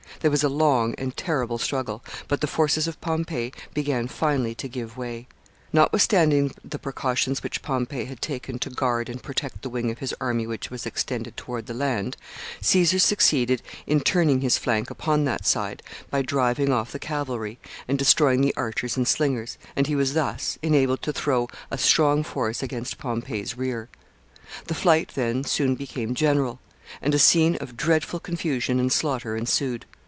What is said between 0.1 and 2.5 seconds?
There was a long and terrible struggle, but the